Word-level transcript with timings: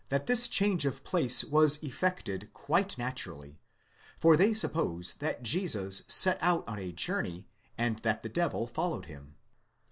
255 0.09 0.19
that 0.27 0.33
this 0.33 0.47
change 0.47 0.83
of 0.83 1.03
place 1.03 1.43
was 1.43 1.77
effected 1.83 2.49
quite 2.53 2.97
naturally, 2.97 3.59
for 4.17 4.35
they 4.35 4.51
suppose 4.51 5.13
that 5.19 5.43
Jesus 5.43 6.01
set 6.07 6.39
out 6.41 6.67
on 6.67 6.79
a 6.79 6.91
journey, 6.91 7.45
and 7.77 7.99
that 7.99 8.23
the 8.23 8.27
devil 8.27 8.65
followed 8.65 9.05
him.! 9.05 9.35